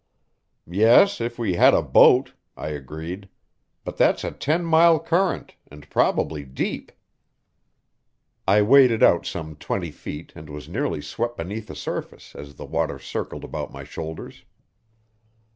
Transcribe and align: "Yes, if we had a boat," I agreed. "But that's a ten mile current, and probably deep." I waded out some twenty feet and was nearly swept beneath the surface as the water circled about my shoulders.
"Yes, 0.65 1.21
if 1.21 1.37
we 1.37 1.53
had 1.53 1.75
a 1.75 1.83
boat," 1.83 2.33
I 2.57 2.69
agreed. 2.69 3.29
"But 3.83 3.97
that's 3.97 4.23
a 4.23 4.31
ten 4.31 4.65
mile 4.65 4.99
current, 4.99 5.53
and 5.69 5.87
probably 5.91 6.43
deep." 6.43 6.91
I 8.47 8.63
waded 8.63 9.03
out 9.03 9.27
some 9.27 9.55
twenty 9.57 9.91
feet 9.91 10.33
and 10.35 10.49
was 10.49 10.67
nearly 10.67 11.01
swept 11.03 11.37
beneath 11.37 11.67
the 11.67 11.75
surface 11.75 12.33
as 12.33 12.55
the 12.55 12.65
water 12.65 12.97
circled 12.97 13.43
about 13.43 13.71
my 13.71 13.83
shoulders. 13.83 14.43